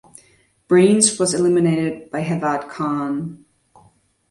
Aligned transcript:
Brenes 0.67 1.19
was 1.19 1.35
eliminated 1.35 2.09
by 2.09 2.21
Hevad 2.23 2.67
Khan. 2.69 3.45